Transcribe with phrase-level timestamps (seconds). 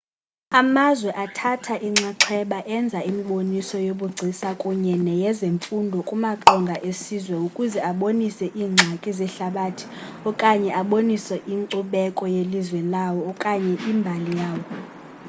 [0.59, 9.85] amazwe athatha inxaxheba enza imiboniso yobugcisa kunye neyezemfundo kumaqonga esizwe ukuze abonise iingxaki zehlabathi
[10.29, 14.63] okanye abonise inkcubeko yelizwe lawo okanye imbali yawo